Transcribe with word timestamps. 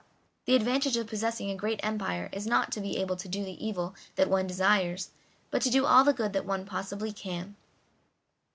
The 0.45 0.55
advantage 0.55 0.97
of 0.97 1.05
possessing 1.05 1.51
a 1.51 1.55
great 1.55 1.79
empire 1.83 2.27
is 2.31 2.47
not 2.47 2.71
to 2.71 2.81
be 2.81 2.97
able 2.97 3.15
to 3.17 3.27
do 3.27 3.45
the 3.45 3.63
evil 3.63 3.93
that 4.15 4.31
one 4.31 4.47
desires, 4.47 5.11
but 5.51 5.61
to 5.61 5.69
do 5.69 5.85
all 5.85 6.03
the 6.03 6.11
good 6.11 6.33
that 6.33 6.43
one 6.47 6.65
possibly 6.65 7.13
can." 7.13 7.55